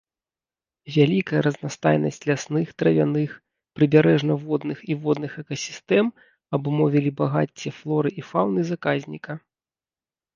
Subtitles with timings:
[0.93, 3.35] Вялікая разнастайнасць лясных, травяных,
[3.79, 6.05] прыбярэжна-водных і водных экасістэм
[6.59, 9.31] абумовілі багацце флоры і фаўны заказніка.